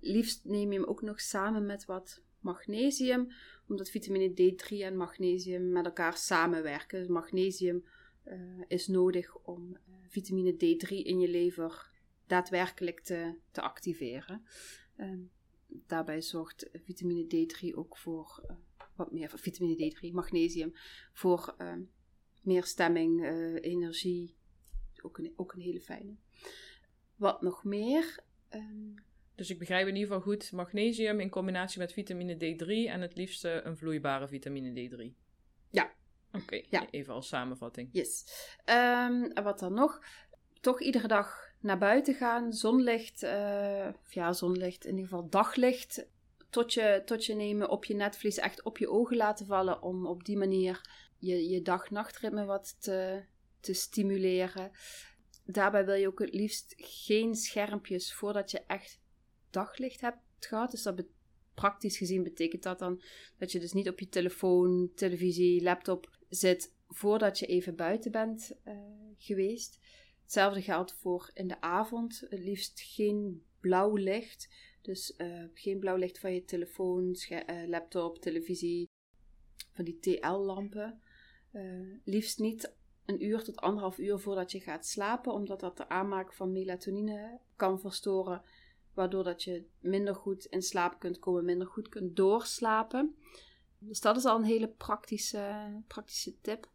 [0.00, 3.32] liefst neem je hem ook nog samen met wat magnesium,
[3.68, 6.98] omdat vitamine D3 en magnesium met elkaar samenwerken.
[6.98, 7.84] Dus magnesium
[8.24, 8.34] uh,
[8.68, 11.90] is nodig om uh, vitamine D3 in je lever
[12.26, 14.44] daadwerkelijk te, te activeren.
[14.96, 15.18] Uh,
[15.68, 18.56] daarbij zorgt vitamine D3 ook voor uh,
[18.94, 20.72] wat meer vitamine D3, magnesium,
[21.12, 21.80] voor ehm,
[22.42, 23.24] meer stemming,
[23.60, 24.36] energie.
[25.02, 26.16] Ook een, ook een hele fijne.
[27.16, 28.20] Wat nog meer?
[28.50, 28.94] Um,
[29.36, 33.16] dus ik begrijp in ieder geval goed magnesium in combinatie met vitamine D3 en het
[33.16, 35.14] liefste een vloeibare vitamine D3.
[35.70, 35.92] Ja.
[36.32, 36.90] Oké, ja.
[36.90, 37.88] even als samenvatting.
[37.92, 38.24] Yes.
[38.64, 40.04] En wat dan nog?
[40.60, 46.06] Toch iedere dag naar buiten gaan, zonlicht, uh, ja, zonlicht, in ieder geval daglicht
[46.50, 50.06] tot je, tot je nemen, op je netvlies, echt op je ogen laten vallen, om
[50.06, 50.80] op die manier
[51.18, 53.24] je, je dag-nachtritme wat te,
[53.60, 54.70] te stimuleren.
[55.44, 59.00] Daarbij wil je ook het liefst geen schermpjes voordat je echt
[59.50, 60.70] daglicht hebt gehad.
[60.70, 61.04] Dus dat
[61.54, 63.02] praktisch gezien betekent dat dan
[63.38, 68.52] dat je dus niet op je telefoon, televisie, laptop zit voordat je even buiten bent
[68.64, 68.74] uh,
[69.18, 69.78] geweest.
[70.26, 72.20] Hetzelfde geldt voor in de avond.
[72.28, 74.48] Het liefst geen blauw licht.
[74.82, 78.88] Dus uh, geen blauw licht van je telefoon, uh, laptop, televisie,
[79.72, 81.00] van die TL-lampen.
[82.04, 86.32] liefst niet een uur tot anderhalf uur voordat je gaat slapen, omdat dat de aanmaak
[86.32, 88.42] van melatonine kan verstoren
[88.94, 93.16] waardoor dat je minder goed in slaap kunt komen, minder goed kunt doorslapen.
[93.78, 96.70] Dus dat is al een hele praktische, praktische tip.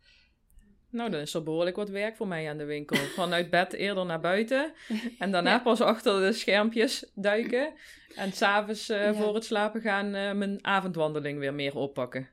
[0.91, 2.97] Nou, dan is er behoorlijk wat werk voor mij aan de winkel.
[3.15, 4.73] Vanuit bed eerder naar buiten.
[5.19, 7.73] En daarna pas achter de schermpjes duiken.
[8.15, 12.29] En s'avonds uh, voor het slapen gaan uh, mijn avondwandeling weer meer oppakken.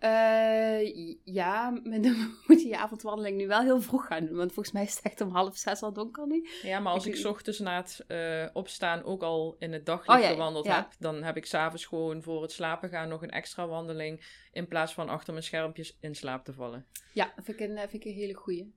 [0.00, 4.36] Uh, ja, maar dan moet je je avondwandeling nu wel heel vroeg gaan doen.
[4.36, 6.48] Want volgens mij is het echt om half zes al donker nu.
[6.62, 10.18] Ja, maar als ik, ik ochtends na het uh, opstaan ook al in het daglicht
[10.18, 10.74] oh, ja, gewandeld ja.
[10.74, 10.92] heb...
[10.98, 14.46] dan heb ik s'avonds gewoon voor het slapen gaan nog een extra wandeling...
[14.52, 16.86] in plaats van achter mijn schermpjes in slaap te vallen.
[17.12, 18.74] Ja, dat vind ik een, vind ik een hele goeie.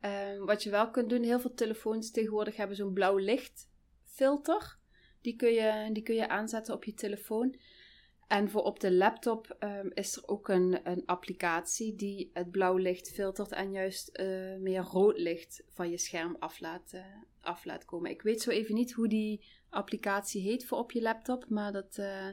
[0.00, 4.78] Uh, wat je wel kunt doen, heel veel telefoons tegenwoordig hebben zo'n blauw lichtfilter.
[5.20, 7.56] Die kun, je, die kun je aanzetten op je telefoon...
[8.28, 12.76] En voor op de laptop um, is er ook een, een applicatie die het blauw
[12.76, 17.02] licht filtert en juist uh, meer rood licht van je scherm uh,
[17.40, 18.10] af laat komen.
[18.10, 21.96] Ik weet zo even niet hoe die applicatie heet voor op je laptop, maar dat,
[21.98, 22.26] uh,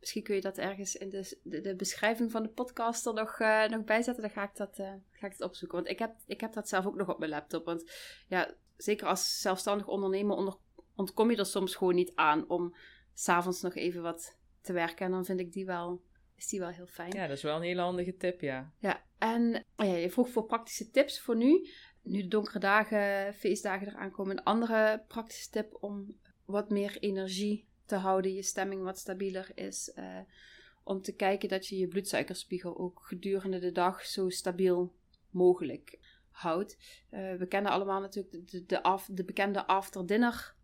[0.00, 3.38] misschien kun je dat ergens in de, de, beschrijving van de podcast er nog,
[3.68, 4.22] nog bij zetten.
[4.22, 4.76] Dan ga ik, dat,
[5.10, 5.78] ga ik dat opzoeken.
[5.78, 7.64] Want ik heb, ik heb dat zelf ook nog op mijn laptop.
[7.64, 7.90] Want
[8.28, 10.56] ja, zeker als zelfstandig ondernemer onder,
[10.94, 12.76] ontkom je er soms gewoon niet aan om
[13.14, 15.06] s'avonds nog even wat te werken.
[15.06, 16.02] En dan vind ik die wel
[16.42, 17.12] is die wel heel fijn.
[17.12, 18.72] Ja, dat is wel een hele handige tip, ja.
[18.78, 21.68] Ja, en oh ja, je vroeg voor praktische tips voor nu.
[22.02, 24.36] Nu de donkere dagen, feestdagen eraan komen.
[24.36, 29.92] Een andere praktische tip om wat meer energie te houden, je stemming wat stabieler is.
[29.98, 30.18] Uh,
[30.84, 34.94] om te kijken dat je je bloedsuikerspiegel ook gedurende de dag zo stabiel
[35.30, 35.98] mogelijk
[36.30, 36.76] houdt.
[37.10, 40.54] Uh, we kennen allemaal natuurlijk de, de, af, de bekende after-dinner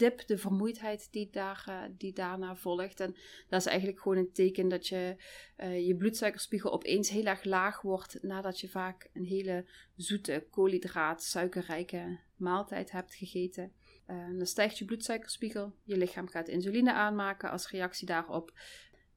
[0.00, 3.00] dip, de vermoeidheid die, daar, uh, die daarna volgt.
[3.00, 3.16] En
[3.48, 5.16] dat is eigenlijk gewoon een teken dat je
[5.58, 11.22] uh, je bloedsuikerspiegel opeens heel erg laag wordt nadat je vaak een hele zoete, koolhydraat,
[11.22, 13.72] suikerrijke maaltijd hebt gegeten.
[14.06, 18.52] Uh, dan stijgt je bloedsuikerspiegel, je lichaam gaat insuline aanmaken als reactie daarop.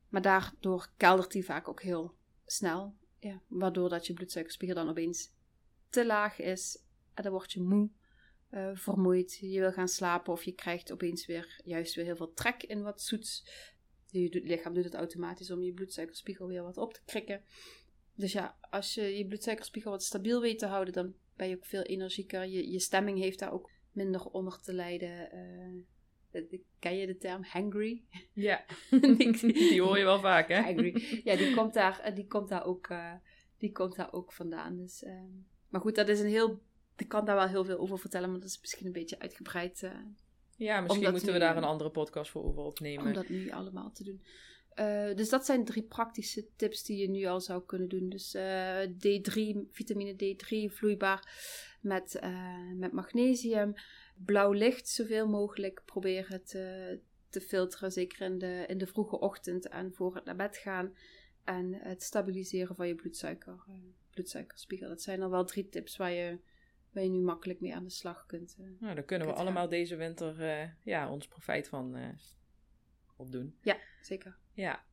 [0.09, 2.15] Maar daardoor keldert die vaak ook heel
[2.45, 2.95] snel.
[3.19, 5.31] Ja, waardoor dat je bloedsuikerspiegel dan opeens
[5.89, 6.83] te laag is.
[7.13, 7.89] En dan word je moe,
[8.53, 12.33] uh, vermoeid, je wil gaan slapen of je krijgt opeens weer juist weer heel veel
[12.33, 13.47] trek in wat zoets.
[14.07, 17.43] Je lichaam doet het automatisch om je bloedsuikerspiegel weer wat op te krikken.
[18.15, 21.65] Dus ja, als je je bloedsuikerspiegel wat stabiel weet te houden, dan ben je ook
[21.65, 22.45] veel energieker.
[22.45, 25.35] Je, je stemming heeft daar ook minder onder te lijden.
[26.31, 28.03] Uh, ken je de term hangry?
[28.33, 28.65] Ja,
[29.41, 30.61] die hoor je wel vaak, hè?
[30.61, 31.21] Hangry.
[31.23, 33.13] Ja, die komt daar, die komt daar, ook, uh,
[33.57, 34.77] die komt daar ook vandaan.
[34.77, 35.21] Dus, uh,
[35.69, 36.61] maar goed, dat is een heel...
[36.97, 39.91] Ik kan daar wel heel veel over vertellen, maar dat is misschien een beetje uitgebreid.
[40.55, 43.05] ja, misschien moeten we daar een andere podcast voor over opnemen.
[43.05, 44.23] Om dat nu allemaal te doen.
[44.75, 48.09] Uh, dus dat zijn drie praktische tips die je nu al zou kunnen doen.
[48.09, 51.29] Dus uh, D3, vitamine D3 vloeibaar
[51.81, 52.19] met,
[52.75, 53.73] met magnesium.
[54.15, 59.67] Blauw licht zoveel mogelijk proberen te, te filteren, zeker in de, in de vroege ochtend
[59.67, 60.95] en voor het naar bed gaan.
[61.43, 63.63] En het stabiliseren van je bloedsuiker,
[64.09, 64.87] bloedsuikerspiegel.
[64.87, 66.39] Dat zijn al wel drie tips waar je,
[66.93, 68.55] waar je nu makkelijk mee aan de slag kunt.
[68.79, 70.41] nou, daar kunnen we allemaal deze winter
[70.83, 71.97] ja, ons profijt van
[73.15, 73.57] opdoen.
[73.61, 74.37] Ja, zeker.
[74.53, 74.83] Ja.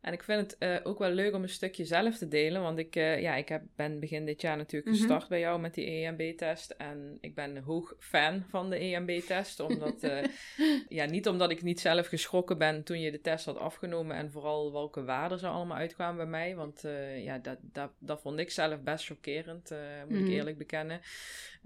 [0.00, 2.62] En ik vind het uh, ook wel leuk om een stukje zelf te delen.
[2.62, 5.28] Want ik, uh, ja, ik heb, ben begin dit jaar natuurlijk gestart mm -hmm.
[5.28, 6.70] bij jou met die EMB-test.
[6.70, 9.60] En ik ben hoog fan van de EMB-test.
[9.60, 10.24] Omdat, uh,
[10.98, 14.16] ja, niet omdat ik niet zelf geschrokken ben toen je de test had afgenomen.
[14.16, 16.56] En vooral welke waarden er allemaal uitkwamen bij mij.
[16.56, 16.82] Want
[17.16, 20.16] ja, dat, dat, dat vond ik zelf best chockerend, moet mm -hmm.
[20.16, 20.32] ik mhm.
[20.32, 21.00] eerlijk bekennen.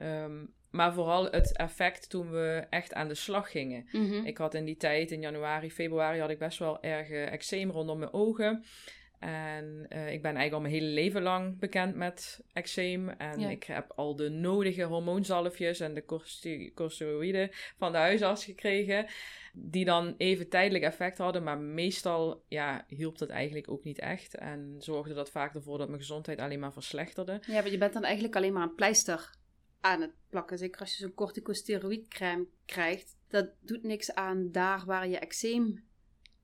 [0.02, 3.88] Um, maar vooral het effect toen we echt aan de slag gingen.
[3.92, 4.24] Mm -hmm.
[4.24, 7.98] Ik had in die tijd, in januari, februari, had ik best wel erg eczeem rondom
[7.98, 8.64] mijn ogen.
[9.18, 13.08] En uh, ik ben eigenlijk al mijn hele leven lang bekend met eczeem.
[13.08, 13.48] En ja.
[13.48, 19.06] ik heb al de nodige hormoonzalfjes en de corticoïden van de huisarts gekregen.
[19.52, 21.42] Die dan even tijdelijk effect hadden.
[21.42, 24.34] Maar meestal ja, hielp dat eigenlijk ook niet echt.
[24.34, 27.40] En zorgde dat vaak ervoor dat mijn gezondheid alleen maar verslechterde.
[27.46, 29.30] Ja, maar je bent dan eigenlijk alleen maar een pleister
[29.82, 30.58] aan het plakken.
[30.58, 33.16] Zeker als je zo'n corticosteroïdcrème krijgt.
[33.28, 35.84] Dat doet niks aan daar waar je eczeem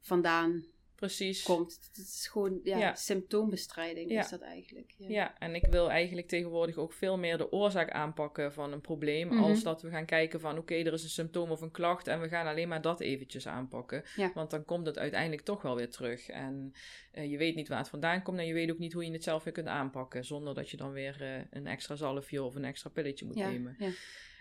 [0.01, 0.64] vandaan
[0.98, 1.42] Precies.
[1.42, 1.78] komt.
[1.88, 2.94] Het is gewoon ja, ja.
[2.94, 4.20] symptoombestrijding ja.
[4.20, 4.94] is dat eigenlijk.
[4.96, 5.08] Ja.
[5.08, 5.38] ja.
[5.38, 9.26] en ik wil eigenlijk tegenwoordig ook veel meer de oorzaak aanpakken van een probleem.
[9.26, 9.44] Mm -hmm.
[9.44, 12.06] Als dat we gaan kijken van oké, okay, er is een symptoom of een klacht
[12.06, 14.04] en we gaan alleen maar dat eventjes aanpakken.
[14.34, 16.28] Want dan komt het uiteindelijk toch wel weer terug.
[16.28, 16.72] En
[17.14, 19.12] uh, je weet niet waar het vandaan komt en je weet ook niet hoe je
[19.12, 20.24] het zelf weer kunt aanpakken.
[20.24, 23.76] Zonder dat je dan weer uh, een extra zalfje of een extra pilletje moet nemen.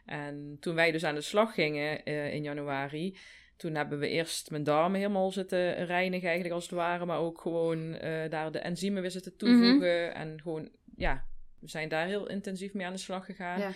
[0.05, 3.17] En toen wij dus aan de slag gingen uh, in januari
[3.57, 7.05] toen hebben we eerst mijn darmen helemaal zitten reinigen, eigenlijk als het ware.
[7.05, 10.05] Maar ook gewoon uh, daar de enzymen weer zitten toevoegen.
[10.05, 10.21] Mm -hmm.
[10.21, 11.25] En gewoon, ja,
[11.59, 13.59] we zijn daar heel intensief mee aan de slag gegaan.
[13.59, 13.71] Ja.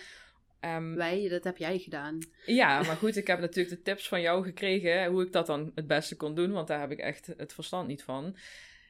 [0.76, 2.18] Um, Wij, dat heb jij gedaan.
[2.46, 5.06] Ja, maar goed, ik heb natuurlijk de tips van jou gekregen.
[5.06, 7.88] Hoe ik dat dan het beste kon doen, want daar heb ik echt het verstand
[7.88, 8.36] niet van.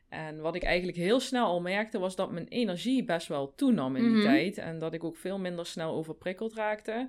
[0.08, 3.96] En wat ik eigenlijk heel snel al merkte, was dat mijn energie best wel toenam
[3.96, 4.24] in die mm -hmm.
[4.24, 4.58] tijd.
[4.58, 7.08] En dat ik ook veel minder snel overprikkeld raakte.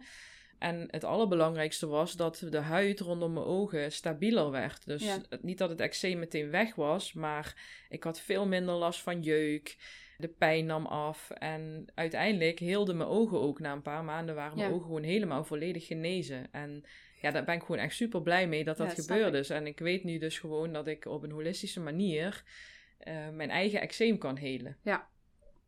[0.63, 4.85] En het allerbelangrijkste was dat de huid rondom mijn ogen stabieler werd.
[4.85, 5.21] Dus ja.
[5.41, 9.77] niet dat het eczeem meteen weg was, maar ik had veel minder last van jeuk.
[10.17, 11.29] De pijn nam af.
[11.29, 14.75] En uiteindelijk heelden mijn ogen ook na een paar maanden, waren mijn ja.
[14.75, 16.47] ogen gewoon helemaal volledig genezen.
[16.51, 16.83] En
[17.21, 19.37] ja, daar ben ik gewoon echt super blij mee dat dat ja, gebeurde.
[19.37, 19.49] Dus.
[19.49, 22.43] En ik weet nu dus gewoon dat ik op een holistische manier
[23.07, 24.77] uh, mijn eigen eczeem kan helen.
[24.81, 25.09] Ja.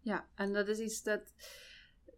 [0.01, 1.33] ja, en dat is iets dat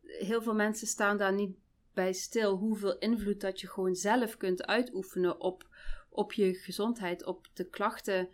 [0.02, 1.56] heel veel mensen staan daar niet
[1.98, 5.68] bij stil hoeveel invloed dat je gewoon zelf kunt uitoefenen op,
[6.10, 8.30] op je gezondheid, op de klachten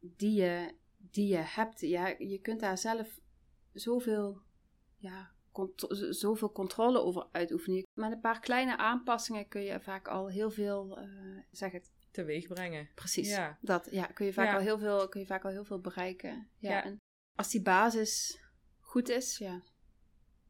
[0.00, 1.80] die je, die je hebt.
[1.80, 3.20] Ja, je kunt daar zelf
[3.72, 4.40] zoveel,
[4.96, 7.86] ja, cont zoveel controle over uitoefenen.
[7.98, 12.46] Met een paar kleine aanpassingen kun je vaak al heel veel, uh, zeg het, teweeg
[12.46, 12.88] brengen.
[12.94, 13.28] Precies.
[13.28, 13.58] Ja.
[13.60, 14.54] Dat ja, kun je vaak ja.
[14.54, 16.48] al heel veel, kun je vaak al heel veel bereiken.
[16.58, 16.84] Ja, ja.
[16.84, 16.98] En
[17.34, 18.40] als die basis
[18.78, 19.62] goed is, ja,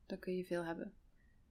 [0.07, 1.01] dan kun je veel hebben.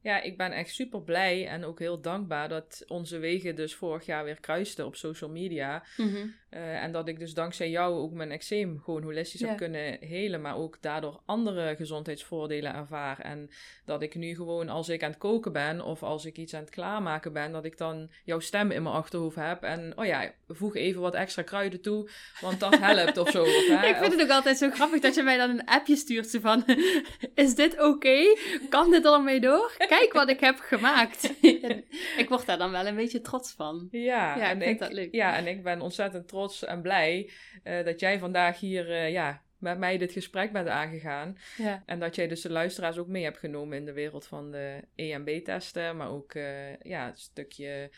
[0.02, 4.06] Ja, ik ben echt super blij en ook heel dankbaar dat onze wegen dus vorig
[4.06, 5.84] jaar weer kruisten op social media.
[5.98, 6.28] Mhm.
[6.54, 10.42] Uh, en dat ik dus dankzij jou ook mijn eczeem gewoon holistisch heb kunnen helen,
[10.42, 13.20] maar ook daardoor andere gezondheidsvoordelen ervaar.
[13.20, 13.50] En
[13.86, 16.62] dat ik nu gewoon als ik aan het koken ben of als ik iets aan
[16.62, 19.64] het klaarmaken ben, dat ik dan jouw stem in mijn achterhoofd heb.
[19.64, 22.10] En oh ja, voeg even wat extra kruiden toe,
[22.42, 23.42] want dat helpt of zo.
[23.42, 25.96] Of, hè, Ik vind het ook altijd zo grappig dat je mij dan een appje
[25.96, 26.30] stuurt.
[26.30, 26.64] Zo van,
[27.36, 28.36] is dit oké?
[28.70, 29.76] Kan dit ermee door?
[29.98, 31.34] Kijk wat ik heb gemaakt.
[31.42, 31.84] En
[32.18, 33.88] ik word daar dan wel een beetje trots van.
[33.92, 35.14] Ja, Ja, ik en vind dat leuk.
[35.14, 37.30] Ja, en ik ben ontzettend trots en blij
[37.64, 41.38] eh, dat jij vandaag hier eh, ja, met mij dit gesprek bent aangegaan.
[41.58, 41.84] Ja.
[41.86, 44.82] En dat jij dus de luisteraars ook mee hebt genomen in de wereld van de
[44.96, 47.90] EMB-testen, maar ook eh, ja, een stukje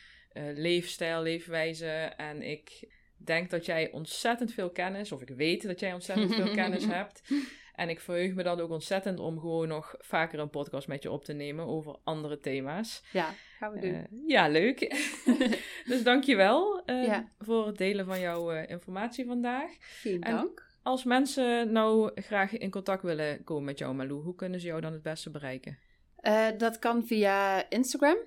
[0.53, 1.87] leefstijl, leefwijze.
[2.17, 6.53] En ik denk dat jij ontzettend veel kennis, of ik weet dat jij ontzettend veel
[6.61, 7.21] kennis hebt.
[7.73, 11.11] En ik verheug me dan ook ontzettend om gewoon nog vaker een podcast met je
[11.11, 13.03] op te nemen over andere thema's.
[13.11, 13.93] ja, gaan we doen.
[13.93, 14.79] Eh, ja, leuk.
[15.89, 17.31] dus dankjewel eh Ja.
[17.39, 19.71] voor het delen van jouw eh, informatie vandaag.
[19.79, 20.71] Geen en- dank.
[20.83, 24.81] Als mensen nou graag in contact willen komen met jou, Malou, hoe kunnen ze jou
[24.81, 25.77] dan het beste bereiken?
[26.15, 28.17] Eh, dat kan via Instagram,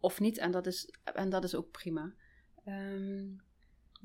[0.00, 0.38] of niet.
[0.38, 2.12] En dat is, en dat is ook prima.
[2.64, 3.24] Ehm,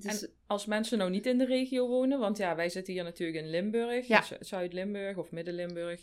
[0.04, 3.44] dus, Als mensen nou niet in de regio wonen, want ja, wij zitten hier natuurlijk
[3.46, 4.24] in Limburg, Ja.
[4.40, 6.02] Zuid-Limburg of Midden-Limburg.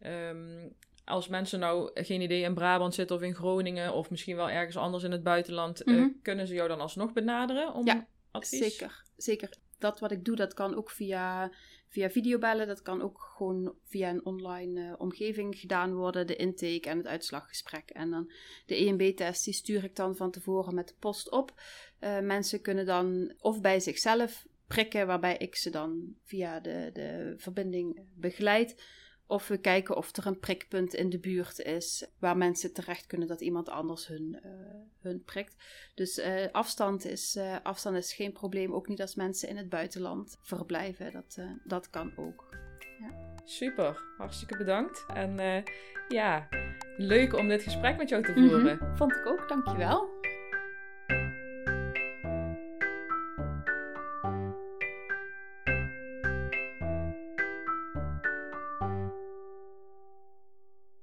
[0.00, 0.68] Ehm,
[1.04, 4.76] als mensen nou geen idee in Brabant zitten of in Groningen of misschien wel ergens
[4.76, 6.08] anders in het buitenland, eh, Mhm.
[6.22, 8.58] kunnen ze jou dan alsnog benaderen om Ja, advies?
[8.58, 9.48] Zeker, zeker.
[9.78, 11.52] Dat wat ik doe, dat kan ook via,
[11.88, 12.66] via videobellen.
[12.66, 16.26] Dat kan ook gewoon via een online eh, omgeving gedaan worden.
[16.26, 17.90] De intake en het uitslaggesprek.
[17.90, 18.32] En dan
[18.66, 21.60] de EMB-test, die stuur ik dan van tevoren met de post op.
[21.98, 27.34] Eh, mensen kunnen dan of bij zichzelf prikken, waarbij ik ze dan via de, de
[27.36, 28.82] verbinding begeleid.
[29.28, 33.28] Of we kijken of er een prikpunt in de buurt is waar mensen terecht kunnen
[33.28, 34.50] dat iemand anders hun, eh,
[35.00, 35.56] hun prikt.
[35.94, 39.68] Dus eh, afstand, is, eh, afstand is geen probleem, ook niet als mensen in het
[39.68, 41.12] buitenland verblijven.
[41.12, 42.54] Dat, dat kan ook.
[43.44, 45.04] Super, hartstikke bedankt.
[45.14, 45.64] En
[46.08, 46.48] ja,
[46.96, 48.76] leuk om dit gesprek met jou te voeren.
[48.76, 50.15] Mhm, Vond ik ook, dankjewel.